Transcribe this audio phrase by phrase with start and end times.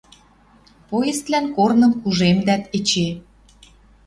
[0.87, 3.07] Поездлӓн корным кужемдӓт эче.